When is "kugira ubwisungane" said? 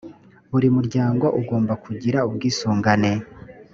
1.83-3.11